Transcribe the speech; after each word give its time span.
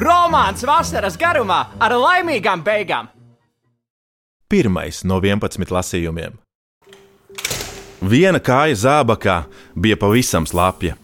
Romāns 0.00 0.62
vasaras 0.64 1.18
garumā 1.20 1.58
ar 1.82 1.92
laimīgām 1.92 2.62
beigām! 2.64 3.10
Pirmais 4.48 5.02
no 5.04 5.18
11 5.20 5.68
lasījumiem. 5.74 6.38
Viena 8.00 8.40
kāja 8.40 8.78
zābakā 8.80 9.42
bija 9.76 9.98
pavisam 10.00 10.46
slapja. 10.48 10.96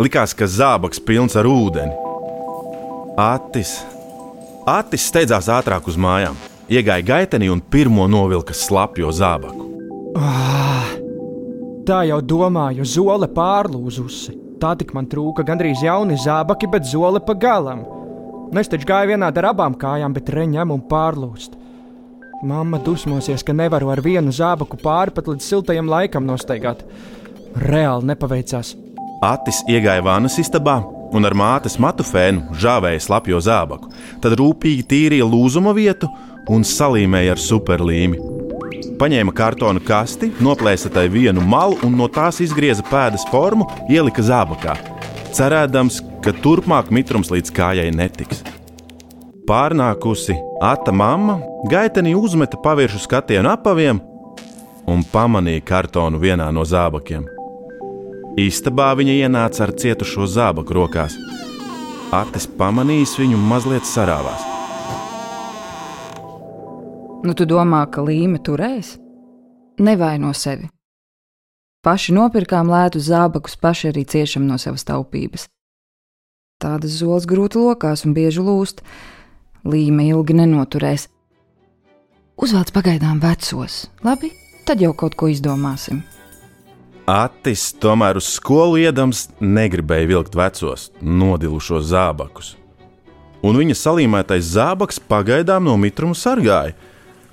Likās, 0.00 0.32
ka 0.32 0.48
zābaks 0.48 1.02
pilns 1.04 1.36
ar 1.36 1.44
ūdeni. 1.50 1.92
Atis, 3.20 3.74
Atis 4.64 5.04
steidzās 5.10 5.50
ātrāk 5.52 5.90
uz 5.90 5.98
mājām, 6.00 6.38
iegāja 6.72 7.04
gaitenī 7.04 7.50
un 7.52 7.60
pirmo 7.60 8.08
novilka 8.08 8.56
slapjo 8.56 9.12
zābaku. 9.12 9.68
Ah, 10.16 10.96
tā 11.84 12.00
jau 12.08 12.22
domāju, 12.24 12.88
zole 12.88 13.28
pārlūzusi. 13.28 14.38
Tā 14.58 14.72
tik 14.78 14.96
man 14.96 15.06
trūka 15.10 15.44
gandrīz 15.46 15.84
jauni 15.84 16.16
zābaki, 16.18 16.70
bet 16.70 16.88
zole 16.88 17.20
pa 17.20 17.36
galam. 17.36 17.97
Es 18.56 18.70
taču 18.70 18.88
gāju 18.88 19.12
vienādi 19.12 19.42
ar 19.42 19.50
abām 19.50 19.74
kājām, 19.76 20.14
bet 20.16 20.30
reņem 20.32 20.70
un 20.72 20.80
pārlūst. 20.88 21.56
Mamma 22.48 22.78
dusmosies, 22.80 23.42
ka 23.44 23.52
nevaru 23.52 23.90
ar 23.92 24.00
vienu 24.00 24.32
zābaku 24.32 24.78
pāri 24.80 25.12
pat 25.12 25.28
līdz 25.28 25.44
siltajam 25.44 25.90
laikam 25.90 26.24
nostaigāt. 26.24 26.84
Reāli 27.58 28.08
nepaveicās. 28.12 28.76
Atis 29.26 29.60
iegāja 29.68 30.04
vānas 30.06 30.38
istabā 30.40 30.78
un 31.12 31.26
ar 31.26 31.34
mātes 31.36 31.76
matu 31.82 32.04
fēnu 32.06 32.54
žāvēja 32.62 33.02
slapjo 33.02 33.40
zābaku, 33.42 33.90
tad 34.22 34.36
rūpīgi 34.38 34.86
tīrīja 34.88 35.26
lūzuma 35.28 35.74
vietu 35.76 36.08
un 36.48 36.64
salīmēja 36.64 37.34
ar 37.34 37.42
superlīmi. 37.42 38.20
Paņēma 38.98 39.34
kartona 39.34 39.82
kasti, 39.82 40.30
noplēsa 40.42 40.90
tai 40.94 41.06
vienu 41.12 41.42
malu 41.44 41.78
un 41.86 41.98
no 41.98 42.08
tās 42.10 42.40
izgrieza 42.42 42.84
pēdas 42.86 43.26
formu, 43.30 43.68
ielika 43.90 44.24
zābakā, 44.24 44.74
cerēdams, 45.38 46.02
ka 46.24 46.34
turpmāk 46.42 46.92
mitrums 46.94 47.30
līdz 47.32 47.54
kājai 47.54 47.88
netiks. 47.94 48.42
Pārnākusi 49.48 50.36
Ata 50.60 50.92
mamma 50.92 51.38
gaitenī 51.70 52.16
uzmeta 52.18 52.58
paviršu 52.58 52.98
skatienu 53.04 53.52
apaviem 53.52 54.00
un 54.90 55.04
pamanīja 55.12 55.62
kartonu 55.62 56.18
vienā 56.18 56.48
no 56.50 56.64
zābakiem. 56.66 57.28
Istabā 58.38 58.88
viņa 58.98 59.14
ienāca 59.22 59.62
ar 59.68 59.72
cietušo 59.78 60.26
zābaku 60.26 60.74
rokās. 60.74 61.14
Atis 62.14 62.48
pamanījis 62.58 63.14
viņu 63.20 63.38
mazliet 63.38 63.86
sarāvās. 63.86 64.42
Nu, 67.22 67.34
tu 67.34 67.46
domā, 67.46 67.84
ka 67.90 68.02
līme 68.02 68.42
turēs? 68.42 68.96
Nevaino 69.78 70.32
sevi. 70.34 70.66
Paši 71.88 72.12
nopirkām 72.12 72.68
lētu 72.68 73.00
zābakus, 73.00 73.54
paši 73.56 73.86
arī 73.88 74.02
ciešam 74.04 74.42
no 74.44 74.58
savas 74.60 74.82
taupības. 74.84 75.46
Tādas 76.60 76.98
zoles 77.00 77.24
grūti 77.24 77.56
lokās 77.62 78.02
un 78.04 78.12
bieži 78.12 78.42
lūst, 78.44 78.82
līme 79.64 80.04
ilgi 80.10 80.34
nenoturēs. 80.36 81.06
Uzvelc 82.36 82.74
pagaidām 82.76 83.22
vecos, 83.22 83.86
labi, 84.04 84.34
tad 84.68 84.84
jau 84.84 84.90
kaut 84.92 85.16
ko 85.16 85.30
izdomāsim. 85.32 86.02
Atis 87.08 87.70
tomēr 87.80 88.20
uz 88.20 88.28
skolu 88.34 88.82
iedams 88.82 89.30
negribēja 89.40 90.10
vilkt 90.10 90.36
vecos, 90.36 90.90
nodilušos 91.00 91.86
zābakus. 91.88 92.50
Un 93.40 93.56
viņa 93.56 93.78
salīmētais 93.80 94.52
zābaks 94.58 95.00
pagaidām 95.00 95.64
no 95.70 95.78
mitruma 95.80 96.12
sargāja, 96.12 96.76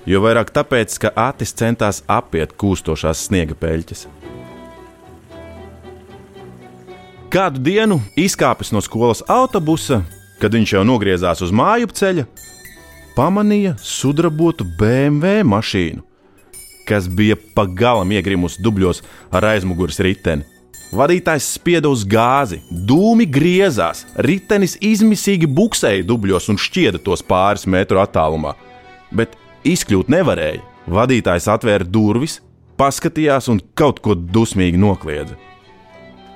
jo 0.07 0.23
vairāk 0.23 0.55
tāpēc, 0.55 0.95
ka 1.03 1.11
Atis 1.27 1.51
centās 1.51 2.05
apiet 2.07 2.55
kūstošās 2.55 3.27
sniega 3.27 3.59
peļķes. 3.59 4.07
Kādu 7.33 7.59
dienu 7.59 7.97
izkāpis 8.19 8.69
no 8.71 8.79
skolas 8.85 9.23
autobusa, 9.27 10.03
kad 10.39 10.53
viņš 10.53 10.75
jau 10.75 10.83
nogriezās 10.85 11.41
uz 11.41 11.51
māju 11.55 11.89
ceļa, 11.89 12.25
pamanīja 13.15 13.75
sudrabotu 13.81 14.67
BMW 14.77 15.41
mašīnu, 15.47 16.03
kas 16.85 17.07
bija 17.09 17.37
pagalam 17.57 18.11
iegrimusi 18.13 18.61
dubļos 18.61 19.01
ar 19.33 19.49
aizmugures 19.55 19.97
riteni. 20.05 20.45
Vadītājs 20.95 21.47
spieda 21.57 21.89
uz 21.89 22.05
gāzi, 22.07 22.61
dūmi 22.69 23.25
griezās, 23.25 24.05
ritenis 24.21 24.77
izmisīgi 24.77 25.49
buksēja 25.49 26.05
dubļos 26.07 26.51
un 26.53 26.61
šķieda 26.61 27.01
tos 27.03 27.25
pāris 27.25 27.65
metru 27.65 27.99
attālumā. 28.03 28.53
Bet 29.11 29.33
izkļūt 29.65 30.13
nevarēja. 30.13 30.61
Vadītājs 30.85 31.49
atvēra 31.49 31.87
durvis, 31.89 32.37
paskatījās 32.77 33.49
un 33.49 33.59
kaut 33.73 33.99
ko 34.05 34.13
dusmīgi 34.13 34.77
nokliedza. 34.77 35.39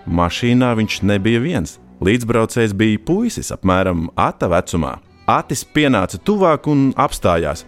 Mašīnā 0.10 0.72
viņš 0.80 1.04
nebija 1.06 1.42
viens. 1.44 1.76
Līdzbraucējs 2.02 2.74
bija 2.74 3.02
puisis 3.06 3.52
apmēram 3.54 4.08
ata 4.18 4.48
vecumā. 4.50 4.96
Atis 5.30 5.62
pienāca 5.62 6.18
tuvāk 6.26 6.66
un 6.72 6.88
apstājās, 6.98 7.66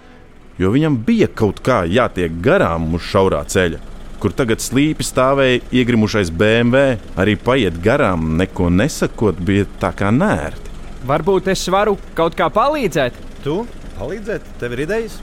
jo 0.58 0.72
viņam 0.74 0.98
bija 1.06 1.28
kaut 1.30 1.62
kā 1.62 1.84
jātiek 1.86 2.40
garām 2.42 2.96
uz 2.98 3.06
šaurā 3.06 3.44
ceļa, 3.46 3.78
kur 4.24 4.34
tagad 4.34 4.64
slīpi 4.64 5.06
stāvēja 5.06 5.62
iegrimušais 5.70 6.34
BMW. 6.34 6.98
Arī 7.22 7.38
paiet 7.38 7.78
garām, 7.86 8.34
neko 8.42 8.72
nesakot, 8.74 9.38
bija 9.38 9.70
tā 9.84 9.94
kā 9.94 10.10
nērti. 10.10 10.74
Varbūt 11.06 11.52
es 11.54 11.68
varu 11.70 12.00
kaut 12.18 12.38
kā 12.40 12.50
palīdzēt. 12.54 13.22
Tu 13.46 13.62
palīdzēt, 14.00 14.50
tev 14.58 14.74
ir 14.78 14.88
idejas? 14.88 15.22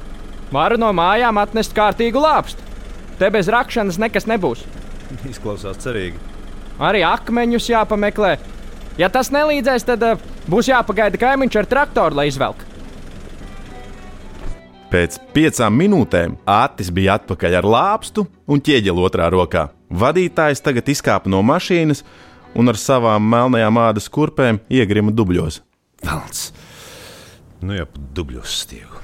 Varu 0.55 0.79
no 0.79 0.95
mājām 0.95 1.43
atnest 1.43 1.75
kārtīgu 1.75 2.23
lāpstu. 2.23 2.63
Te 3.19 3.27
bez 3.35 3.51
rakšanas 3.51 3.99
nekas 3.99 4.31
nebūs. 4.31 4.63
Izklausās 5.27 5.83
cerīgi. 5.83 6.38
Arī 6.79 7.03
akmeņus 7.07 7.69
jāpameklē. 7.73 8.37
Ja 8.99 9.11
tas 9.11 9.33
nelīdzēs, 9.35 9.87
tad 9.87 10.03
uh, 10.07 10.21
būs 10.51 10.71
jāpagaida 10.71 11.19
kaimiņš 11.21 11.59
ar 11.61 11.71
traktoru, 11.71 12.19
lai 12.19 12.29
izvelk. 12.31 12.65
Pēc 14.89 15.19
piecām 15.37 15.75
minūtēm 15.77 16.39
Atis 16.49 16.89
bija 16.95 17.19
atpakaļ 17.19 17.59
ar 17.59 17.67
lāpstu 17.69 18.25
un 18.49 18.63
ķieģeli 18.65 19.05
otrā 19.05 19.27
rokā. 19.35 19.67
Vadītājs 19.93 20.65
tagad 20.65 20.89
izkāpa 20.89 21.29
no 21.29 21.43
mašīnas 21.45 22.01
un 22.57 22.73
ar 22.73 22.79
savām 22.81 23.27
melnajām 23.29 23.81
ādas 23.83 24.09
kurpēm 24.13 24.63
iegrima 24.73 25.13
dubļos. 25.13 25.61
Velns! 26.07 26.49
Nu 27.61 27.75
jau 27.77 27.85
pat 27.91 28.09
dubļos 28.17 28.55
stiegu. 28.63 29.03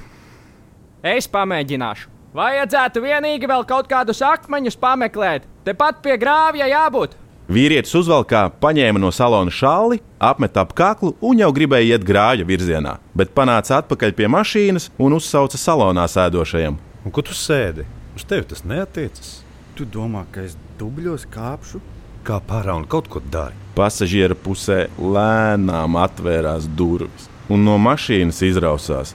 Es 1.05 1.29
pamēģināšu. 1.29 2.09
Vajadzētu 2.35 3.03
vienīgi 3.05 3.47
vēl 3.51 3.67
kaut 3.69 3.91
kādus 3.91 4.23
akmeņus 4.25 4.79
pameklēt. 4.81 5.45
Tepat 5.67 6.01
pie 6.03 6.17
grāvja 6.19 6.67
jābūt. 6.71 7.19
Vīrietis 7.45 7.93
uzvalkā, 7.99 8.47
paņēma 8.57 9.01
no 9.03 9.11
salona 9.13 9.53
šāli, 9.53 9.99
apmet 10.17 10.55
ap 10.57 10.71
kaklu 10.73 11.11
un 11.21 11.43
jau 11.43 11.51
gribēja 11.53 11.99
iet 11.99 12.07
grāļa 12.09 12.47
virzienā, 12.49 12.95
bet 13.13 13.35
panāca 13.37 13.83
atpakaļ 13.83 14.15
pie 14.17 14.31
mašīnas 14.33 14.89
un 14.97 15.19
uzsauca 15.19 15.61
salonā 15.61 16.07
sēdošajam. 16.09 16.79
Un 17.05 17.13
ko 17.13 17.21
tu 17.21 17.37
sēdi? 17.37 17.85
Uz 18.17 18.25
tevi 18.25 18.49
tas 18.49 18.65
neatiecas. 18.65 19.35
Tu 19.77 19.85
domā, 19.85 20.25
ka 20.33 20.47
es 20.47 20.57
dubļos 20.81 21.29
kāpšu? 21.35 21.83
Kā 22.25 22.41
pārā 22.41 22.79
un 22.81 22.89
kaut 22.89 23.13
ko 23.13 23.21
dari. 23.21 23.53
Pasažiera 23.77 24.33
pusē 24.33 24.87
lēnām 24.97 26.01
atvērās 26.01 26.65
durvis, 26.79 27.29
un 27.53 27.67
no 27.69 27.77
mašīnas 27.77 28.41
izrausās 28.49 29.13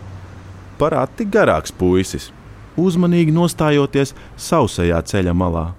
parādi 0.77 1.25
garāks 1.25 1.73
puisis, 1.73 2.29
uzmanīgi 2.77 3.33
nostājoties 3.33 4.13
sausajā 4.37 5.01
ceļa 5.09 5.33
malā. 5.33 5.69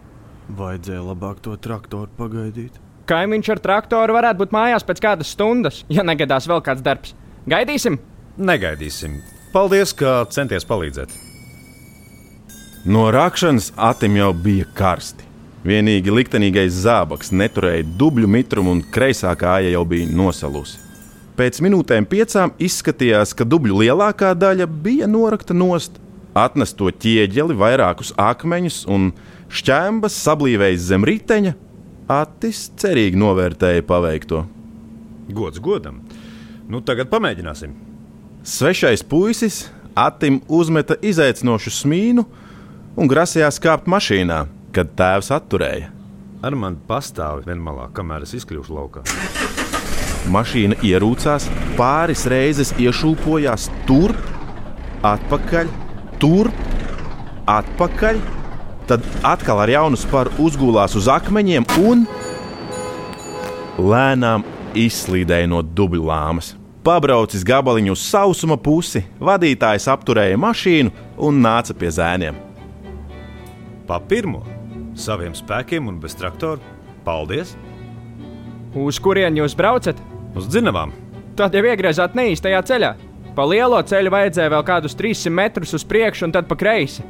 Vajadzēja 0.59 1.03
labāk 1.05 1.41
to 1.45 1.55
traktoru 1.63 2.11
pagaidīt. 2.19 2.79
Kaimiņš 3.11 3.51
ar 3.55 3.61
traktoru 3.63 4.15
varētu 4.17 4.43
būt 4.43 4.55
mājās 4.55 4.87
pēc 4.87 5.03
kādas 5.03 5.33
stundas, 5.35 5.83
ja 5.91 6.05
negadās 6.07 6.47
vēl 6.51 6.63
kāds 6.67 6.83
darbs. 6.87 7.15
Gaidīsim! 7.51 7.99
Negaidīsim. 8.39 9.19
Paldies, 9.53 9.93
ka 9.97 10.25
centies 10.31 10.67
palīdzēt. 10.67 11.15
No 12.87 13.09
rākšanas 13.13 13.73
atim 13.77 14.15
jau 14.17 14.31
bija 14.33 14.69
karsti. 14.75 15.27
Vienīgi 15.67 16.13
liktenīgais 16.15 16.79
zābaks 16.87 17.35
neturēja 17.37 17.85
dubļu 18.01 18.31
mitrumu, 18.31 18.73
un 18.73 18.85
kreisā 18.95 19.35
kāja 19.37 19.75
jau 19.75 19.83
bija 19.85 20.09
nosalusi. 20.09 20.79
Pēc 21.37 21.61
minūtēm 21.65 22.07
piecām 22.09 22.55
izskatījās, 22.61 23.35
ka 23.37 23.45
dubļu 23.45 23.83
lielākā 23.83 24.33
daļa 24.37 24.67
bija 24.71 25.09
norakta 25.11 25.57
nost. 25.57 25.99
Atnes 26.39 26.75
to 26.79 26.93
ķieģeli, 26.95 27.57
vairākus 27.59 28.13
akmeņus 28.21 28.85
un 28.91 29.11
šķēmbas 29.51 30.21
sablīvējis 30.27 30.87
zem 30.93 31.07
riteņa. 31.09 31.57
Atis 32.11 32.69
cerīgi 32.79 33.19
novērtēja 33.19 33.87
paveikto. 33.87 34.45
Gods 35.31 35.63
godam. 35.63 36.01
Nu, 36.71 36.83
tagad 36.83 37.11
pamēģināsim. 37.11 37.75
Svešais 38.47 39.03
puisis 39.07 39.69
Atim 39.95 40.41
uzmeta 40.49 40.95
izaicinošu 41.03 41.71
smīnu 41.75 42.25
un 42.97 43.11
grasījās 43.11 43.59
kāpt 43.63 43.89
mašīnā, 43.91 44.45
kad 44.75 44.93
tēvs 44.97 45.31
atturēja. 45.35 45.91
Ar 46.47 46.57
mani 46.57 46.79
pastāvi 46.89 47.45
vienmalā, 47.51 47.91
kamēr 47.93 48.25
es 48.25 48.33
izkļūšu 48.39 48.77
laukā. 48.77 49.03
Mašīna 50.31 50.79
ierūcās, 50.87 51.49
pāris 51.77 52.25
reizes 52.31 52.73
iešūpojās 52.81 53.67
turp, 53.89 54.21
atpakaļ, 55.05 55.69
turp, 56.21 56.55
atpakaļ. 57.51 58.21
Tad 58.91 59.05
atkal 59.27 59.61
ar 59.63 59.71
jaunu 59.71 59.99
sparu 59.99 60.33
uzgulās 60.43 60.97
uz 60.99 61.07
akmeņiem 61.11 61.67
un 61.83 62.07
lēnām 63.79 64.45
izslīdēja 64.79 65.51
no 65.51 65.63
dubļu 65.63 66.09
lāmas. 66.09 66.55
Pabraucis 66.85 67.45
gabaliņu 67.45 67.93
uz 67.93 68.03
sausuma 68.09 68.57
pusi, 68.57 69.03
vadītājs 69.21 69.87
apturēja 69.93 70.39
mašīnu 70.41 70.93
un 71.27 71.43
nāca 71.45 71.77
pie 71.77 71.91
zēniem. 71.93 72.39
Pa 73.87 73.99
pirmo, 74.01 74.41
saviem 74.97 75.35
spēkiem 75.37 75.91
un 75.91 76.01
bez 76.01 76.17
traktora. 76.17 76.61
Paldies! 77.05 77.55
Uz 78.77 79.01
kurieni 79.03 79.43
jūs 79.43 79.57
braucat? 79.59 80.01
Uz 80.39 80.49
dzinavām! 80.49 80.93
Tad 81.37 81.55
jau 81.57 81.63
iegriezāt 81.67 82.17
neīstajā 82.19 82.61
ceļā. 82.69 82.95
Pa 83.37 83.47
lielo 83.47 83.79
ceļu 83.87 84.11
vajadzēja 84.11 84.51
vēl 84.51 84.63
kādus 84.67 84.97
300 84.99 85.31
metrus 85.33 85.75
uz 85.77 85.85
priekšu 85.87 86.27
un 86.27 86.35
tad 86.35 86.49
pa 86.51 86.57
kreisi. 86.59 87.05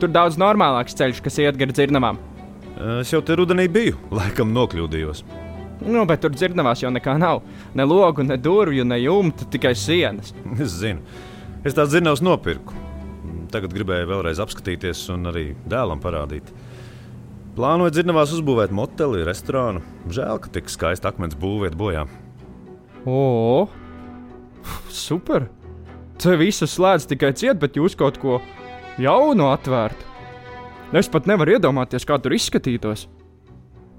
Tur 0.00 0.12
daudz 0.12 0.38
normālāks 0.40 0.94
ceļš, 0.96 1.20
kas 1.24 1.38
iet 1.42 1.58
gar 1.60 1.72
dzirnavām. 1.74 2.20
Es 3.00 3.10
jau 3.12 3.20
te 3.24 3.36
rudenī 3.36 3.66
biju, 3.68 3.98
laikam 4.20 4.54
nokļūdījos. 4.56 5.24
Nu, 5.80 6.04
bet 6.08 6.20
tur 6.22 6.32
dzirdamās 6.34 6.82
jau 6.84 6.92
nekā 6.92 7.16
nav. 7.20 7.42
Ne 7.76 7.86
logu, 7.88 8.24
ne 8.24 8.36
durvju, 8.40 8.84
ne 8.84 9.00
jumta, 9.00 9.48
tikai 9.50 9.74
sienas. 9.76 10.34
Es 10.62 10.76
zinu, 10.80 11.02
es 11.64 11.76
tās 11.76 11.92
zinās 11.92 12.22
nopirku. 12.24 12.76
Tagad 13.50 13.72
gribēju 13.74 14.06
vēlreiz 14.06 14.38
apskatīties 14.42 15.02
un 15.16 15.26
arī 15.32 15.48
dēlam 15.68 15.98
parādīt. 16.02 16.46
Plānoju 17.56 17.90
dzirdamās 17.96 18.30
uzbūvēt 18.36 18.70
moteli, 18.70 19.24
restorānu. 19.26 19.82
Žēl, 20.12 20.38
ka 20.44 20.52
tik 20.54 20.70
skaisti 20.70 21.08
akmens 21.10 21.34
būvēt 21.40 21.74
bojā. 21.76 22.04
O, 23.08 23.66
super! 24.88 25.48
Te 26.20 26.34
viss 26.36 26.64
slēdz 26.68 27.06
tikai 27.08 27.32
ciet, 27.32 27.56
bet 27.60 27.78
jūs 27.78 27.96
kaut 27.96 28.18
ko 28.20 28.40
jaunu 29.00 29.48
atvērt. 29.48 30.06
Es 30.92 31.08
pat 31.08 31.28
nevaru 31.30 31.54
iedomāties, 31.56 32.04
kā 32.04 32.18
tur 32.20 32.34
izskatītos. 32.36 33.06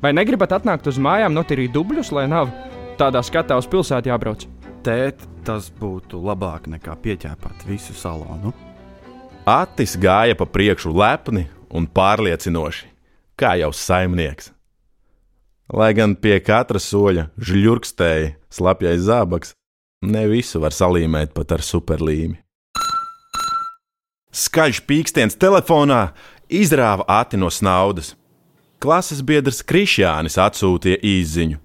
Vai 0.01 0.11
negribat 0.13 0.53
atnākt 0.57 0.89
uz 0.89 0.99
mājām, 1.01 1.33
notīrīt 1.33 1.73
dubļus, 1.73 2.11
lai 2.13 2.27
nav 2.29 2.51
tādā 2.99 3.21
skatā 3.25 3.57
uz 3.57 3.69
pilsētu 3.69 4.11
jābrauc? 4.11 4.45
Tēt, 4.85 5.23
tas 5.45 5.69
būtu 5.77 6.19
labāk 6.25 6.67
nekā 6.69 6.95
pieķēpāt 7.01 7.65
visu 7.69 7.93
salonu. 7.97 8.53
Atis 9.49 9.95
gāja 9.97 10.37
pa 10.37 10.45
priekšu 10.45 10.91
lepni 10.93 11.47
un 11.73 11.87
pārliecinoši, 11.89 12.89
kā 13.37 13.55
jau 13.61 13.71
saimnieks. 13.73 14.51
Lai 15.71 15.93
gan 15.95 16.17
pie 16.19 16.35
katra 16.43 16.81
soļa 16.81 17.29
žļurkstēja 17.39 18.35
slapjais 18.51 19.05
zābaks, 19.07 19.55
ne 20.01 20.23
visu 20.27 20.59
var 20.61 20.73
salīmēt 20.75 21.33
pat 21.35 21.51
ar 21.57 21.63
superlīmi. 21.65 22.37
Skaļš 24.31 24.79
pīkstiens 24.87 25.35
telefonā 25.35 26.11
izrāva 26.49 27.03
ati 27.19 27.37
no 27.39 27.49
snaudas. 27.51 28.13
Klases 28.81 29.19
biedrs 29.21 29.59
Krišjānis 29.67 30.39
atsūtīja 30.41 31.01
īsiņu. 31.05 31.59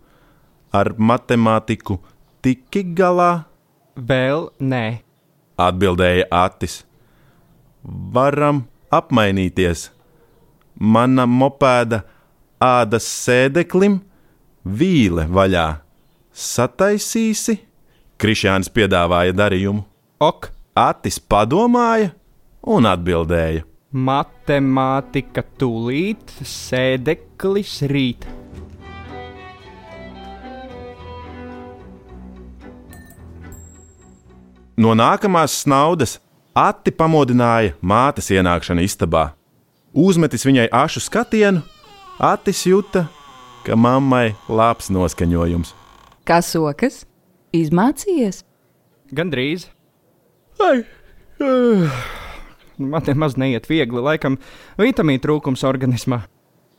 Ar 0.75 0.91
matemātiku 0.99 2.01
tiki 2.45 2.83
galā, 2.99 3.47
Vēl 3.97 4.51
nē. 4.61 4.99
atbildēja 5.57 6.27
Atis. 6.31 6.83
Varam 7.83 8.67
apmainīties. 8.93 9.89
Mana 10.79 11.25
mopēda 11.27 12.03
ādas 12.61 13.07
sēdeklim 13.09 14.03
vīle 14.67 15.25
vaļā. 15.33 15.81
Sataisīsi? 16.35 17.61
Krišjānis 18.17 18.71
piedāvāja 18.73 19.35
darījumu. 19.37 19.83
Ok, 20.25 20.49
Atis 20.77 21.19
padomāja 21.21 22.13
un 22.65 22.89
atbildēja. 22.89 23.65
matemātika 23.93 25.45
tūlīt, 25.61 26.33
sēdeklis 26.45 27.83
rīt. 27.93 28.27
No 34.77 34.93
nākamās 34.93 35.63
snaudas 35.63 36.19
Ati 36.57 36.89
pamodināja 36.93 37.75
mātes 37.85 38.31
ienākšana 38.33 38.81
istabā. 38.85 39.35
Uzmetis 39.93 40.45
viņai 40.49 40.71
ašu 40.73 41.03
skatienu, 41.05 41.61
Atis 42.17 42.63
jūta, 42.65 43.07
ka 43.65 43.77
mammai 43.77 44.33
labs 44.49 44.89
noskaņojums. 44.89 45.75
Kas 46.25 46.49
sokas? 46.57 47.05
Izmācījies? 47.55 48.43
Gan 49.15 49.31
drīz. 49.31 49.69
Ai, 50.63 50.81
uh, 51.45 52.01
man 52.81 53.05
nemaz 53.07 53.37
neiet 53.39 53.69
viegli, 53.71 54.03
laikam, 54.03 54.39
vitamīnu 54.81 55.23
trūkums 55.23 55.63
organismā. 55.69 56.25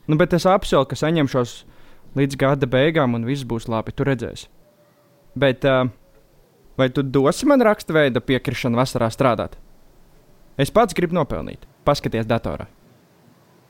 Nu, 0.08 0.16
bet 0.20 0.34
es 0.36 0.48
apsolu, 0.48 0.88
ka 0.88 0.98
saņemšos 0.98 1.54
līdz 2.18 2.40
gada 2.40 2.68
beigām, 2.68 3.16
un 3.16 3.26
viss 3.28 3.46
būs 3.48 3.68
labi. 3.68 3.94
Tu 3.94 4.06
redzēsi. 4.08 4.48
Bet, 5.38 5.64
uh, 5.68 5.88
vai 6.80 6.88
tu 6.92 7.04
dosi 7.04 7.48
man 7.48 7.62
raksturveida 7.64 8.24
piekrišanu 8.24 8.80
vasarā 8.80 9.10
strādāt? 9.14 9.56
Es 10.58 10.72
pats 10.74 10.96
gribu 10.96 11.14
nopelnīt. 11.14 11.68
Paskaties 11.86 12.26
datorā. 12.26 12.66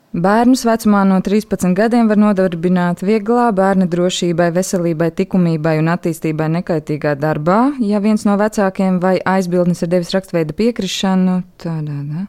Bērnus 0.09 0.63
vecumā 0.65 1.03
no 1.05 1.19
13 1.21 1.75
gadiem 1.77 2.07
var 2.09 2.17
nodarbināt 2.17 3.03
vieglā, 3.05 3.51
bērna 3.53 3.85
drošībai, 3.93 4.47
veselībai, 4.57 5.11
likumībai 5.19 5.75
un 5.83 5.91
attīstībai 5.93 6.47
nekaitīgā 6.55 7.13
darbā, 7.21 7.75
ja 7.85 8.01
viens 8.01 8.25
no 8.25 8.39
vecākiem 8.41 9.03
vai 9.03 9.19
aizbildnis 9.21 9.85
ir 9.85 9.91
devis 9.93 10.15
rakstveida 10.17 10.57
piekrišanu. 10.57 11.43
Tādā, 11.61 11.99
da. 12.09 12.25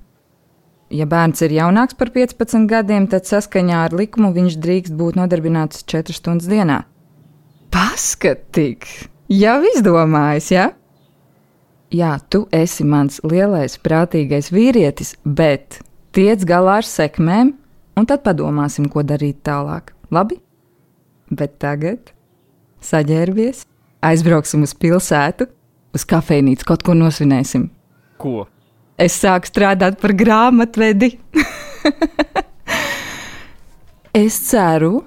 Ja 0.91 1.07
bērns 1.07 1.45
ir 1.45 1.55
jaunāks 1.55 1.95
par 1.95 2.11
15 2.11 2.67
gadiem, 2.67 3.07
tad 3.07 3.29
saskaņā 3.29 3.85
ar 3.85 3.95
likumu 3.95 4.33
viņš 4.35 4.59
drīkst 4.59 4.97
būt 4.99 5.15
nodarbināts 5.21 5.87
4 5.87 6.17
stundas 6.17 6.51
dienā. 6.51 6.81
Paskatīk! 7.71 8.89
Jau 9.31 9.55
izdomājis, 9.71 10.51
ja? 10.51 10.68
Jā, 11.95 12.18
tu 12.27 12.44
esi 12.51 12.83
mans 12.83 13.21
lielais, 13.23 13.80
prātīgais 13.80 14.51
vīrietis, 14.51 15.15
bet 15.23 15.80
tiec 16.11 16.44
galā 16.49 16.81
ar 16.81 16.85
sekmēm, 16.85 17.56
un 17.99 18.07
tad 18.09 18.23
padomāsim, 18.25 18.87
ko 18.91 19.03
darīt 19.03 19.41
tālāk. 19.47 19.94
Labi? 20.13 20.39
Bet 21.29 21.59
tagad 21.61 22.13
saģērbies, 22.83 23.65
aizbrauksim 24.06 24.63
uz 24.65 24.73
pilsētu, 24.77 25.49
uz 25.95 26.06
kafejnīcu, 26.09 26.65
kaut 26.68 26.85
ko 26.85 26.95
nosvinēsim. 26.97 27.68
Ko? 28.21 28.47
Es 28.99 29.15
sāku 29.21 29.47
strādāt 29.51 29.99
par 30.01 30.15
grāmatvedi. 30.18 31.13
es 34.23 34.39
ceru, 34.49 35.06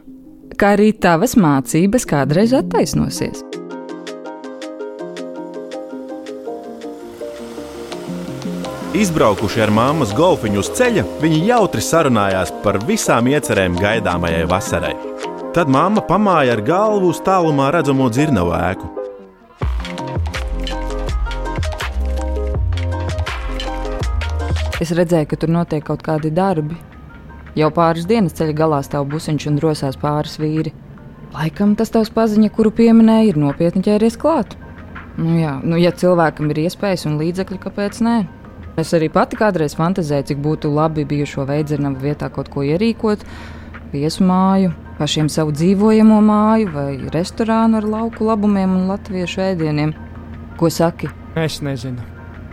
ka 0.57 0.75
arī 0.77 0.93
tavas 0.97 1.37
mācības 1.37 2.09
kādreiz 2.09 2.55
attaisnosies. 2.57 3.52
Izbraukuši 8.93 9.63
ar 9.65 9.71
māmas 9.73 10.11
golfiņu 10.13 10.61
uz 10.61 10.69
ceļa, 10.77 11.03
viņi 11.23 11.39
jautri 11.49 11.81
sarunājās 11.81 12.51
par 12.61 12.77
visām 12.85 13.31
iecerēm 13.31 13.79
gaidāmajai 13.81 14.43
vasarai. 14.51 14.91
Tad 15.57 15.71
mamma 15.73 16.03
pamāja 16.05 16.53
ar 16.53 16.61
galvu 16.67 17.09
uz 17.09 17.23
tālumā 17.25 17.71
redzamo 17.73 18.11
dzirnavu 18.13 18.53
ēku. 18.53 18.91
Es 24.85 24.93
redzēju, 24.93 25.31
ka 25.31 25.41
tur 25.41 25.55
notiek 25.57 25.87
kaut 25.89 26.05
kādi 26.05 26.29
darbi. 26.29 26.77
Jau 27.57 27.73
pāris 27.73 28.05
dienas 28.05 28.37
ceļa 28.37 28.59
galā 28.61 28.83
stāv 28.85 29.09
busiņš 29.09 29.49
un 29.55 29.59
rosās 29.65 29.97
pāris 29.97 30.37
vīri. 30.43 30.75
Laikam 31.33 31.73
tas 31.81 31.95
tavs 31.97 32.13
paziņa, 32.13 32.53
kuru 32.53 32.75
pieminēja, 32.77 33.33
ir 33.33 33.41
nopietni 33.41 33.81
ķēries 33.89 34.21
klāt. 34.21 34.53
Nu, 35.17 35.41
jā, 35.41 35.57
nu, 35.65 35.81
ja 35.81 35.97
cilvēkam 35.97 36.53
ir 36.53 36.67
iespējas 36.67 37.09
un 37.09 37.17
līdzekļi, 37.25 37.63
kāpēc 37.65 38.05
nē? 38.05 38.21
Es 38.81 38.95
arī 38.97 39.11
pati 39.13 39.37
kādreiz 39.37 39.75
fantāzēju, 39.77 40.31
cik 40.31 40.39
būtu 40.41 40.71
labi 40.73 41.05
bijušo 41.09 41.45
veidzināmu 41.49 42.01
vietā 42.01 42.31
kaut 42.33 42.49
ko 42.53 42.65
ierīkot, 42.65 43.25
viesu 43.93 44.25
māju, 44.25 44.73
pašiem 44.97 45.29
savu 45.33 45.53
dzīvojamo 45.53 46.21
māju 46.25 46.71
vai 46.73 46.93
restorānu 47.13 47.83
ar 47.83 47.89
lauku 47.97 48.25
labumiem 48.31 48.73
un 48.79 48.89
latviešu 48.89 49.45
ēdieniem. 49.51 49.93
Ko 50.57 50.73
saki? 50.73 51.11
Es 51.37 51.61
nezinu, 51.65 52.01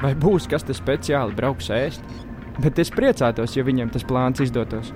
vai 0.04 0.12
būs 0.16 0.50
kas 0.52 0.68
te 0.68 0.76
speciāli 0.76 1.36
brauks 1.40 1.72
ēst, 1.72 2.04
bet 2.60 2.84
es 2.84 2.92
priecātos, 2.92 3.56
ja 3.56 3.64
viņiem 3.64 3.96
tas 3.96 4.04
plāns 4.04 4.44
izdotos. 4.44 4.92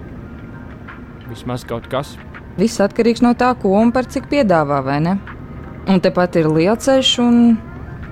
Vismaz 1.30 1.64
kaut 1.64 1.88
kas. 1.92 2.18
Viss 2.60 2.84
atkarīgs 2.84 3.24
no 3.24 3.32
tā, 3.40 3.54
ko 3.60 3.72
un 3.80 3.96
par 3.96 4.12
cik 4.12 4.28
piedāvā, 4.32 4.84
vai 4.84 5.00
ne? 5.08 5.16
Un 5.88 6.04
tepat 6.04 6.36
ir 6.40 6.52
lielceļš 6.52 7.14
un 7.24 7.38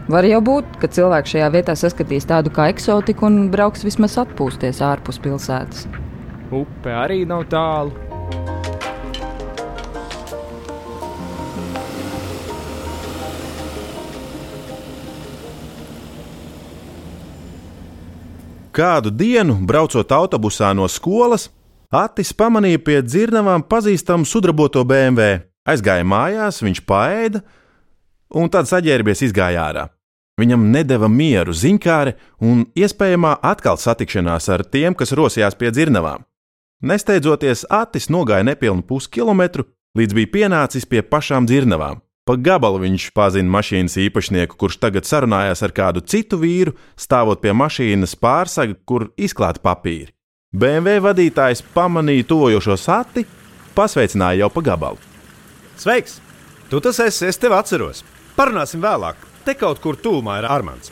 Var 0.10 0.26
jau 0.26 0.40
būt, 0.42 0.80
ka 0.82 0.90
cilvēks 0.90 1.36
šajā 1.36 1.50
vietā 1.54 1.76
saskatīs 1.78 2.26
tādu 2.26 2.50
kā 2.54 2.72
eksotiku 2.72 3.28
un 3.28 3.44
brauks 3.54 3.86
vismaz 3.86 4.18
atpūsties 4.18 4.82
ārpus 4.82 5.22
pilsētas. 5.22 5.86
Upe 6.50 6.90
arī 6.90 7.22
nav 7.30 7.46
tālu. 7.52 7.94
Kādu 18.72 19.12
dienu, 19.12 19.60
braucot 19.68 20.12
autobusā 20.16 20.72
no 20.74 20.88
skolas, 20.90 21.50
Atis 21.92 22.30
pamanīja 22.32 22.80
pie 22.80 23.02
dzirnavām 23.04 23.66
pazīstamu 23.68 24.24
sudraboto 24.24 24.86
BMW. 24.88 25.42
Aizgāja 25.68 26.06
mājās, 26.08 26.62
viņš 26.64 26.80
paēda 26.88 27.42
un 28.36 28.50
tad 28.52 28.70
saģērbies 28.70 29.26
izgāja 29.28 29.66
ārā. 29.70 29.88
Viņam 30.40 30.70
nedeva 30.74 31.10
mieru 31.12 31.54
ziņkāre 31.54 32.16
un 32.48 32.64
iespējamā 32.78 33.36
atkal 33.46 33.78
satikšanās 33.78 34.48
ar 34.50 34.64
tiem, 34.66 34.96
kas 34.98 35.14
rosījās 35.18 35.58
pie 35.60 35.70
dzirnavām. 35.74 36.24
Nesteidzoties, 36.82 37.68
Atis 37.70 38.10
nogāja 38.10 38.46
nepilnu 38.48 38.82
puskilometru, 38.88 39.68
līdz 39.98 40.16
bija 40.18 40.32
pienācis 40.34 40.88
pie 40.90 41.04
pašām 41.06 41.46
dzirnavām. 41.46 42.00
Pa 42.26 42.38
gabalu 42.38 42.80
viņš 42.84 43.10
pazina 43.18 43.50
mašīnas 43.50 43.98
īpašnieku, 44.02 44.58
kurš 44.58 44.80
tagad 44.82 45.06
sarunājās 45.10 45.62
ar 45.66 45.74
kādu 45.78 46.02
citu 46.06 46.40
vīru, 46.42 46.74
stāvot 46.98 47.42
pie 47.42 47.54
mašīnas 47.58 48.16
pārsaga, 48.18 48.78
kur 48.86 49.10
izklāta 49.18 49.62
papīri. 49.62 50.14
BMW 50.54 51.02
vadītājs 51.02 51.64
pamanīja 51.76 52.28
tuvojošo 52.30 52.78
sati, 52.78 53.26
pasveicināja 53.78 54.44
jau 54.44 54.52
pa 54.54 54.66
gabalu. 54.72 55.02
Sveiks! 55.82 56.20
Tu 56.72 56.80
tas 56.80 57.00
esi, 57.04 57.26
es 57.28 57.40
tevi 57.42 57.58
atceros. 57.58 58.04
Parunāsim 58.42 58.82
vēlāk. 58.82 59.20
Te 59.46 59.54
kaut 59.54 59.78
kur 59.84 59.94
tūmā 60.02 60.40
ir 60.40 60.48
Armāns. 60.50 60.90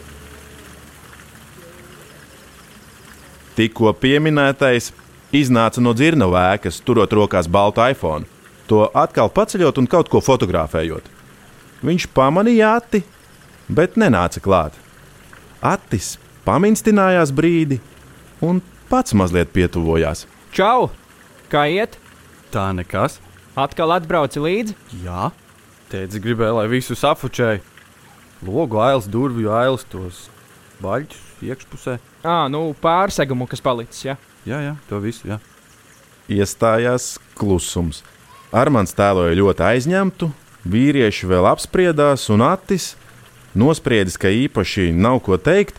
Tikko 3.57 3.89
pieminētais 3.97 4.91
iznāca 5.33 5.81
no 5.81 5.95
dzirna 5.97 6.27
vēkas, 6.29 6.77
turot 6.85 7.15
rokās 7.17 7.49
baltu 7.49 7.81
iPhone, 7.81 8.29
to 8.69 8.83
atkal 8.93 9.33
paceļot 9.33 9.81
un 9.81 9.89
kaut 9.89 10.13
ko 10.13 10.21
fotografējot. 10.21 11.09
Viņš 11.81 12.05
pamanīja 12.13 12.75
Ati, 12.83 13.01
bet 13.65 13.97
nenāca 13.97 14.45
klāt. 14.45 14.77
Atis 15.65 16.19
paminstinājās 16.45 17.33
brīdi 17.33 17.81
un 18.45 18.61
pats 18.93 19.17
mazliet 19.17 19.49
pietuvojās. 19.57 20.27
Čau! 20.53 20.91
Kā 21.49 21.65
iet? 21.65 21.97
Tā 22.53 22.69
nekas. 22.77 23.17
Atkal 23.57 23.97
atbrauci 23.97 24.37
līdzi? 24.37 24.77
Jā, 25.01 25.31
teicis, 25.91 26.21
gribēja, 26.23 26.55
lai 26.61 26.67
visu 26.71 26.97
safučēju. 26.97 27.63
Logu 28.47 28.79
ailes, 28.79 29.07
durvju 29.11 29.51
ailes, 29.51 29.83
tos 29.91 30.27
baļķus 30.83 31.43
iekšpusē. 31.49 31.97
Ā, 32.23 32.37
nu 32.51 32.69
pārsegumu, 32.79 33.47
kas 33.51 33.63
palicis. 33.63 34.05
Ja? 34.07 34.15
Jā, 34.47 34.61
jā, 34.63 34.75
to 34.87 35.01
visu. 35.03 35.27
Jā. 35.27 35.39
Iestājās 36.31 37.17
klusums. 37.37 38.03
Armāns 38.55 38.95
tēloja 38.97 39.35
ļoti 39.37 39.65
aizņemtu, 39.65 40.29
vīrieši 40.69 41.29
vēl 41.29 41.49
apspriedās, 41.51 42.29
un 42.33 42.45
Atis, 42.47 42.93
nospriedis, 43.57 44.17
ka 44.17 44.31
īpaši 44.31 44.89
nav 44.95 45.19
ko 45.25 45.37
teikt, 45.37 45.77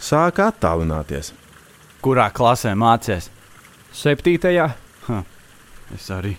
sāka 0.00 0.50
attālināties. 0.50 1.32
Kurā 2.04 2.30
klasē 2.32 2.74
mācīties? 2.78 3.30
Septītajā. 3.96 4.68
Es 5.94 6.06
arī. 6.14 6.36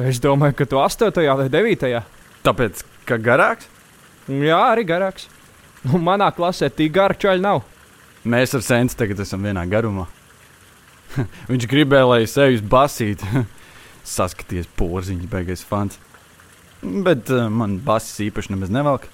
Es 0.00 0.20
domāju, 0.22 0.56
ka 0.56 0.66
tu 0.68 0.80
astotajā 0.80 1.36
vai 1.36 1.48
devītajā. 1.52 2.02
Tāpēc, 2.42 2.82
ka 3.06 3.18
garāks, 3.22 3.68
Jā, 4.30 4.58
arī 4.70 4.84
garāks. 4.86 5.26
Nu, 5.82 5.98
manā 5.98 6.28
klasē 6.34 6.68
tik 6.70 6.92
gara 6.94 7.14
čaļa 7.18 7.42
nav. 7.42 7.64
mēs 8.24 8.54
ar 8.54 8.62
Sensu 8.62 8.96
tagad 8.96 9.18
esam 9.20 9.42
vienā 9.42 9.64
garumā. 9.66 10.06
Viņš 11.50 11.66
gribēja, 11.66 12.06
lai 12.06 12.22
es 12.22 12.36
eju 12.38 12.60
uz 12.60 12.62
basīti. 12.62 13.26
Saskaties, 14.14 14.70
porziņš, 14.78 15.26
beigais 15.30 15.64
fans. 15.66 15.98
Bet 16.82 17.30
uh, 17.30 17.48
man 17.50 17.80
basis 17.82 18.22
īpaši 18.28 18.54
nemaz 18.54 18.70
nevelk. 18.70 19.08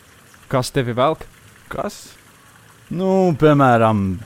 Kas 0.53 0.71
tevi 0.73 0.93
velk? 0.97 1.25
Kas? 1.73 2.13
Nu, 2.93 3.33
piemēram, 3.37 4.21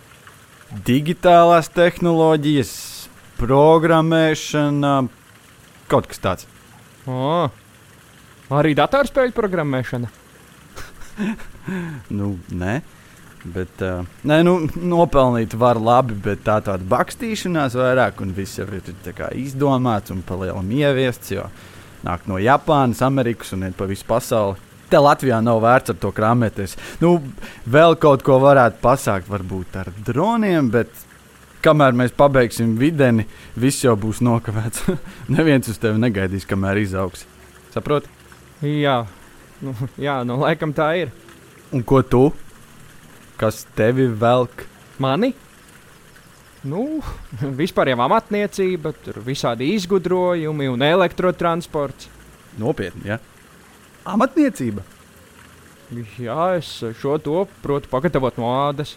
digitālās 0.87 1.71
tehnoloģijas, 1.75 2.75
programmēšana, 3.39 4.95
kaut 5.91 6.11
kas 6.11 6.23
tāds. 6.23 6.47
O, 7.11 7.51
arī 8.59 8.75
datorspēļu 8.79 9.37
programmēšana. 9.37 10.11
Nu, 12.11 12.35
nē. 12.51 12.81
Bet, 13.43 13.81
uh, 13.83 14.07
nē, 14.23 14.39
nu, 14.47 14.55
nopelnīt 14.79 15.57
var 15.59 15.81
labi, 15.83 16.15
bet 16.15 16.45
tā 16.47 16.61
tāda 16.63 16.87
bakstīšanās 16.87 17.75
vairāk, 17.75 18.21
un 18.23 18.31
viss 18.37 18.61
jau 18.61 18.69
ir 18.71 18.93
izdomāts 19.35 20.15
un 20.15 20.23
palielam 20.23 20.69
ieviests, 20.71 21.33
jo 21.35 21.49
nāk 22.07 22.29
no 22.31 22.39
Japānas, 22.39 23.03
Amerikas 23.03 23.51
un 23.57 23.67
iet 23.67 23.75
pa 23.79 23.89
visu 23.91 24.07
pasauli. 24.07 24.61
Te 24.93 25.01
Latvijā 25.01 25.41
nav 25.43 25.59
vērts 25.65 25.91
ar 25.91 25.99
to 25.99 26.13
krāpēties. 26.15 26.77
Nu, 27.03 27.17
vēl 27.67 27.97
kaut 27.99 28.23
ko 28.23 28.39
varētu 28.43 28.79
pasākt, 28.83 29.31
varbūt 29.33 29.79
ar 29.81 29.91
droniem, 30.07 30.71
bet 30.71 30.93
kamēr 31.65 31.97
mēs 31.99 32.15
pabeigsim 32.15 32.77
videni, 32.79 33.27
viss 33.57 33.83
jau 33.83 33.97
būs 33.99 34.23
nokavēts. 34.23 34.87
Neviens 35.35 35.71
uz 35.73 35.83
tevi 35.83 35.99
negaidīs, 35.99 36.47
kamēr 36.47 36.83
izaugs. 36.85 37.27
Saproti? 37.75 38.22
Jā, 38.63 39.01
nu, 39.59 39.73
jā, 39.99 40.21
nu 40.23 40.37
laikam 40.39 40.71
tā 40.75 40.93
ir. 41.01 41.11
Un 41.75 41.83
ko 41.83 41.99
tu? 42.07 42.29
Kas 43.41 43.65
tevi 43.75 44.07
velk? 44.07 44.63
Mani? 45.03 45.33
Nu, 46.63 47.01
vispār 47.59 47.91
jau 47.91 47.99
amatniecība, 48.05 48.93
tur 49.03 49.19
visādi 49.27 49.73
izgudrojumi 49.75 50.69
un 50.71 50.85
elektrotransports. 50.87 52.07
Nopietni, 52.63 53.09
ja? 53.11 53.19
Amatniecība. 54.07 54.85
Jā, 56.23 56.55
es 56.61 56.71
šo 57.01 57.19
to 57.21 57.43
protu 57.65 57.91
pagatavot 57.91 58.39
no 58.39 58.53
ādas. 58.55 58.95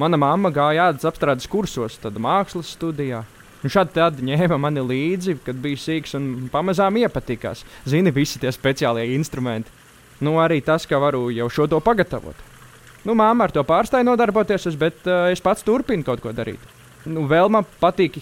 Mana 0.00 0.16
mamma 0.16 0.48
gāja 0.54 0.88
ādas 0.88 1.04
apstrādes 1.06 1.50
kursos, 1.50 1.98
tad 2.00 2.16
mākslas 2.16 2.72
studijā. 2.72 3.20
Un 3.62 3.70
šādi 3.70 3.94
tādi 3.94 4.26
ņēma 4.26 4.58
mani 4.58 4.82
līdzi, 4.82 5.36
kad 5.46 5.58
biju 5.62 5.78
sīgs 5.78 6.16
un 6.18 6.48
pamazām 6.50 6.96
iepatikās. 6.98 7.62
Zini, 7.86 8.10
visi 8.14 8.40
tie 8.42 8.50
speciālie 8.54 9.12
instrumenti. 9.14 9.70
Nu, 10.22 10.36
arī 10.42 10.60
tas, 10.62 10.86
ka 10.86 10.98
varu 11.02 11.28
jau 11.34 11.48
šo 11.50 11.68
to 11.70 11.78
pagatavot. 11.82 12.38
Nu, 13.06 13.14
māma 13.18 13.48
ar 13.48 13.54
to 13.54 13.62
pārstāja 13.66 14.06
nodarboties, 14.06 14.68
bet 14.78 15.06
uh, 15.06 15.28
es 15.34 15.42
pats 15.42 15.66
turpinu 15.66 16.06
kaut 16.06 16.22
ko 16.22 16.34
darīt. 16.34 16.62
Nu, 17.06 17.26
vēl 17.30 17.50
man 17.50 17.66
patīk 17.82 18.20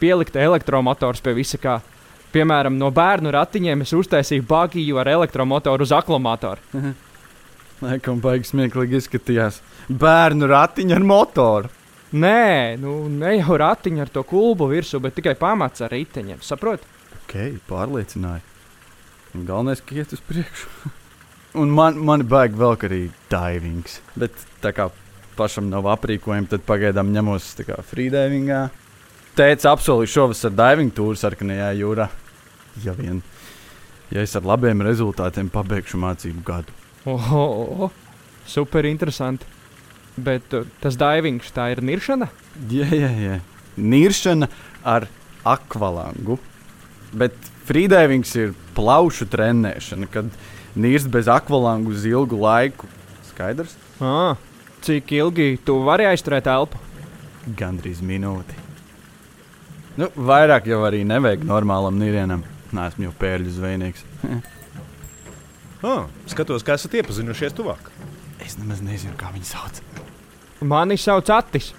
pielikt 0.00 0.38
elektromotors 0.38 1.22
pie 1.22 1.34
visa 1.36 1.60
kā. 1.62 1.78
Piemēram, 2.34 2.74
no 2.78 2.90
bērnu 2.94 3.30
ratiņiem 3.32 3.84
es 3.86 3.94
uztaisīju 3.96 4.44
bagiju 4.48 4.98
ar 5.00 5.08
elektromotoru 5.14 5.86
uz 5.86 5.94
akumulātoru. 5.94 6.62
Laikam, 7.84 8.20
baigs 8.24 8.50
smieklīgi 8.52 8.98
izskatījās. 9.00 9.60
Bērnu 9.88 10.48
ratiņu 10.50 10.96
ar 10.96 11.06
motoru. 11.06 11.75
Nē, 12.14 12.76
nu, 12.78 13.08
ne 13.10 13.32
jau 13.40 13.56
ratiņu 13.58 14.04
ar 14.04 14.12
to 14.14 14.22
kulbu 14.26 14.68
virsū, 14.70 15.00
bet 15.02 15.16
tikai 15.18 15.34
pamats 15.38 15.82
ar 15.82 15.90
riteņiem. 15.90 16.38
Saproti? 16.46 16.86
Ok, 17.18 17.34
pārliecināja. 17.66 18.44
Un 19.34 19.48
Galvenais, 19.48 19.82
ka 19.82 19.96
iet 19.98 20.14
uz 20.14 20.22
priekšu. 20.28 20.70
Un 21.60 21.72
man, 21.72 21.98
man 22.04 22.22
baigi 22.28 22.58
vēl 22.60 22.76
arī 22.86 23.00
divings. 23.32 23.98
Bet 24.14 24.36
tā 24.62 24.70
kā 24.76 24.90
pašam 25.36 25.70
nav 25.72 25.88
aprīkojuma, 25.96 26.50
tad 26.52 26.62
pagaidām 26.68 27.10
ņemos 27.14 27.48
freedivingā. 27.90 28.66
Teica, 29.36 29.72
apsolīju 29.72 30.12
šovasar 30.12 30.54
diving 30.56 30.94
tūru 30.96 31.18
sarkanajā 31.18 31.72
jūrā. 31.80 32.06
Ja 32.84 32.92
vien, 32.96 33.22
ja 34.12 34.22
es 34.22 34.36
ar 34.36 34.46
labiem 34.48 34.84
rezultātiem 34.84 35.50
pabeigšu 35.52 36.00
mācību 36.00 36.44
gadu. 36.44 36.76
Oho, 37.08 37.90
super 38.48 38.88
interesanti. 38.88 39.55
Bet 40.16 40.54
uh, 40.56 40.64
tas 40.80 40.96
divings, 40.96 41.52
tā 41.52 41.70
ir 41.74 41.82
niršana? 41.84 42.30
Jā, 42.72 42.88
jā, 42.88 43.10
jā. 43.20 43.38
Niršana 43.76 44.48
ar 44.86 45.08
akvalangu. 45.46 46.38
Bet 47.16 47.36
freedivings 47.68 48.32
ir 48.38 48.54
plaušu 48.76 49.28
trenēšana, 49.32 50.08
kad 50.12 50.30
nirst 50.76 51.10
bez 51.12 51.28
akvalangu 51.30 51.92
uz 51.92 52.06
ilgu 52.08 52.38
laiku. 52.40 52.88
Skaidrs? 53.30 53.76
À, 54.00 54.36
cik 54.84 55.12
ilgi 55.18 55.56
tu 55.64 55.78
vari 55.84 56.08
aizturēt 56.08 56.48
elpu? 56.50 56.80
Gandrīz 57.56 58.02
minūti. 58.04 58.64
Nu, 59.96 60.10
vairāk 60.16 60.66
jau 60.68 60.82
arī 60.84 61.04
nevajag 61.08 61.46
normālam 61.48 61.96
nirienam. 62.00 62.44
Nē, 62.76 62.90
esmu 62.90 63.06
jau 63.06 63.14
pērļu 63.20 63.54
zvejnieks. 63.56 64.04
Oh, 65.86 66.08
skatos, 66.28 66.64
kā 66.66 66.76
esat 66.76 66.98
iepazinušies 66.98 67.56
tuvāk. 67.56 67.92
es 68.44 68.58
nemaz 68.58 68.82
nezinu, 68.84 69.14
kā 69.18 69.32
viņu 69.34 69.48
sauc. 69.48 69.80
Mani 70.60 70.96
sauc 70.96 71.28
Attis. 71.30 71.72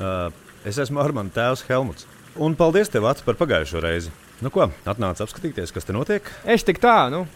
Uh, 0.00 0.32
es 0.64 0.78
esmu 0.80 1.02
Armāns 1.02 1.34
tēvs 1.36 1.66
Helmuts. 1.68 2.08
Un 2.40 2.56
paldies 2.56 2.88
tev, 2.88 3.04
Ats, 3.10 3.24
par 3.24 3.36
pagājušo 3.36 3.82
reizi. 3.84 4.12
Nu 4.42 4.50
ko, 4.50 4.70
atnāc 4.88 5.20
apskatīties, 5.22 5.70
kas 5.74 5.84
te 5.86 5.94
notiek? 5.94 6.26
Es 6.48 6.64
tik 6.66 6.80
tā, 6.82 6.96
nu, 7.12 7.26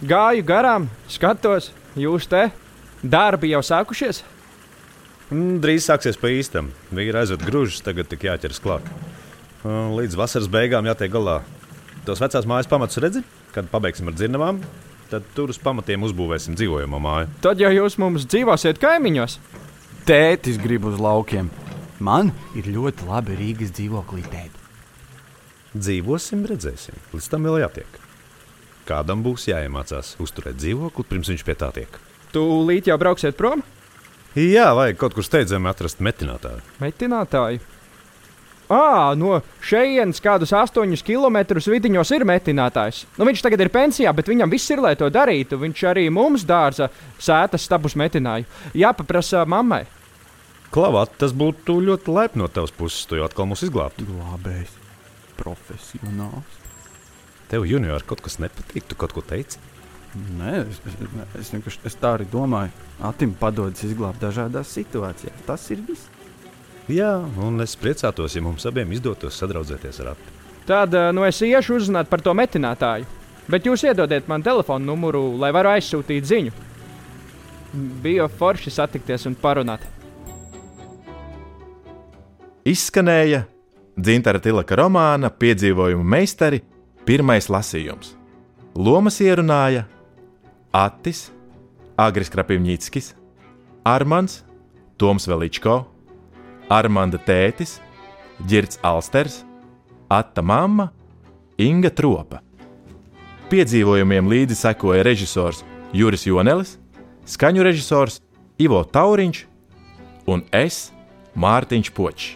gāju 0.00 0.42
garām, 0.48 0.88
skatos, 1.12 1.70
jūs 2.00 2.26
te. 2.30 2.48
Darbi 3.00 3.52
jau 3.52 3.60
sākušies? 3.64 4.24
Mm, 5.30 5.60
Drīz 5.62 5.86
sāksies 5.86 6.18
pa 6.20 6.32
īstam. 6.32 6.72
Vīri 6.90 7.20
aizved 7.20 7.44
grūžus, 7.46 7.84
tagad 7.84 8.08
tik 8.10 8.26
jāķeras 8.26 8.60
klāt. 8.60 8.88
Līdz 9.64 10.16
vasaras 10.18 10.48
beigām 10.50 10.88
jātiek 10.88 11.12
galā. 11.12 11.40
Tos 12.08 12.20
vecās 12.20 12.48
mājas 12.48 12.68
pamatus 12.68 12.98
redzi, 13.04 13.22
kad 13.54 13.68
pabeigsim 13.70 14.08
ar 14.08 14.16
dzirnavām, 14.16 14.62
tad 15.12 15.26
tur 15.36 15.52
uz 15.52 15.60
pamatiem 15.60 16.02
uzbūvēsim 16.08 16.56
dzīvojamo 16.56 17.00
māju. 17.04 17.30
Tad 17.44 17.60
jau 17.60 17.70
jūs 17.76 17.98
mums 18.00 18.24
dzīvosiet 18.26 18.80
kaimiņos. 18.80 19.36
Tētis 20.08 20.56
grib 20.60 20.86
uz 20.88 20.96
laukiem. 21.00 21.50
Man 22.00 22.30
ir 22.56 22.70
ļoti 22.72 23.08
labi 23.08 23.36
Rīgas 23.36 23.72
dzīvoklī 23.76 24.22
tēt. 24.32 24.54
Dzīvosim, 25.76 26.46
redzēsim. 26.48 26.96
Līdz 27.12 27.28
tam 27.30 27.44
vēl 27.46 27.60
jātiek. 27.62 27.98
Kādam 28.88 29.20
būs 29.22 29.44
jāiemācās 29.50 30.16
uzturēt 30.22 30.56
dzīvokli, 30.58 31.04
pirms 31.10 31.30
viņš 31.30 31.44
pie 31.46 31.56
tā 31.60 31.68
tiek. 31.76 32.00
Tūlīt 32.34 32.88
jau 32.90 32.96
brauksiet 32.98 33.36
prom? 33.38 33.62
Jā, 34.38 34.70
vajag 34.78 34.98
kaut 34.98 35.14
kur 35.18 35.26
steidzami 35.26 35.70
atrast 35.70 36.00
metinātāju. 36.02 36.64
Metinātāji. 36.82 37.60
Ā, 38.70 39.16
no 39.18 39.40
šejienes 39.66 40.20
kādus 40.22 40.52
astoņus 40.54 41.02
kilometrus 41.02 41.66
vidiņos 41.66 42.12
ir 42.14 42.22
metinātājs. 42.28 43.00
Nu, 43.18 43.26
viņš 43.26 43.42
tagad 43.42 43.64
ir 43.64 43.70
pensijā, 43.74 44.12
bet 44.14 44.30
viņam 44.30 44.52
viss 44.52 44.70
ir, 44.70 44.78
lai 44.84 44.92
to 44.94 45.08
darītu. 45.10 45.58
Viņš 45.58 45.82
arī 45.90 46.04
mums 46.14 46.44
dārza 46.46 46.86
sētas 47.18 47.66
stabus 47.66 47.96
metināju. 47.98 48.46
Jāpaprasa 48.78 49.42
mammai. 49.50 49.82
Klavāt, 50.70 51.16
tas 51.18 51.34
būtu 51.34 51.80
ļoti 51.82 52.14
laipni 52.14 52.44
no 52.44 52.46
tavas 52.46 52.70
puses, 52.70 53.02
tu 53.10 53.18
jau 53.18 53.26
atkal 53.26 53.48
mūs 53.50 53.64
izglābtu. 53.66 54.06
Glābējs, 54.06 54.76
profesionāls. 55.40 56.58
Tev, 57.50 57.66
junior, 57.66 58.04
kaut 58.06 58.22
kas 58.22 58.38
nepatīk, 58.38 58.86
tu 58.86 58.94
kaut 58.94 59.10
ko 59.16 59.24
teici. 59.26 59.58
Nē, 60.38 60.52
es, 60.62 60.78
es, 60.86 60.94
es, 61.40 61.50
vienkārši- 61.54 61.82
es 61.90 61.98
tā 61.98 62.14
arī 62.16 62.28
domāju. 62.30 62.70
Atim 63.02 63.34
padodas 63.34 63.82
izglābt 63.86 64.22
dažādās 64.22 64.70
situācijās. 64.78 65.42
Tas 65.46 65.66
ir 65.74 65.82
viss. 65.86 66.06
Jā, 66.90 67.12
un 67.38 67.62
es 67.62 67.76
priecātos, 67.78 68.34
ja 68.34 68.42
mums 68.42 68.66
abiem 68.66 68.90
izdotos 68.96 69.36
sadraudzēties 69.38 70.00
ar 70.02 70.12
Atu. 70.14 70.32
Tad 70.66 70.94
eh, 70.94 71.10
nu, 71.14 71.24
es 71.26 71.38
iešu 71.42 71.78
uzzināt 71.78 72.10
par 72.10 72.22
to 72.24 72.34
metinātāju. 72.36 73.06
Bet 73.50 73.66
jūs 73.66 73.82
iedodiet 73.86 74.28
man 74.30 74.44
telefonu 74.46 74.92
numuru, 74.92 75.22
lai 75.40 75.50
varu 75.54 75.72
aizsūtīt 75.72 76.26
ziņu. 76.28 76.52
Bija 78.02 78.28
forši 78.30 78.70
satikties 78.74 79.26
un 79.30 79.34
parunāt. 79.38 79.82
Izskanēja 82.66 83.44
Dzintara 83.98 84.40
Tilaka 84.42 84.76
romāna 84.78 85.30
Piedzīvojumu 85.34 86.04
meistari 86.06 86.60
pirmais 87.08 87.48
lasījums. 87.50 88.14
Lomas 88.78 89.18
ierunāja 89.22 89.86
Attis, 90.70 91.28
Agris 91.98 92.30
Krapivņitskis, 92.30 93.14
Armāns, 93.88 94.44
Toms 95.00 95.26
Veličko, 95.26 95.80
Armanda 96.70 97.18
tētis, 97.18 97.78
Girts 98.46 98.78
Alsters, 98.86 99.42
Atta 100.08 100.42
mamma, 100.42 100.90
Inga 101.58 101.90
Tropa. 101.90 102.40
Piedzīvojumiem 103.50 104.30
līdzi 104.30 104.56
sekoja 104.56 105.02
režisors 105.06 105.64
Juris 105.92 106.24
Jonelis, 106.26 106.76
skaņu 107.26 107.66
režisors 107.66 108.20
Ivo 108.62 108.84
Tauriņš 108.86 109.44
un 110.30 110.44
es 110.54 110.88
Mārtiņš 111.34 111.90
Počs. 111.94 112.30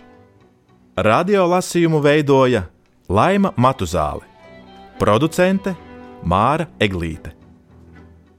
Radio 0.95 1.47
lasījumu 1.51 2.03
veidoja 2.03 2.67
Laima 3.09 3.51
Matuzāle, 3.59 4.27
producente 4.99 5.75
Māra 6.23 6.69
Eglīte. 6.83 7.35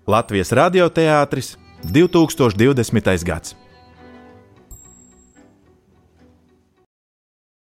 Latvijas 0.07 0.51
radioteātris 0.55 1.55
2020. 1.83 3.23
gads. 3.25 3.55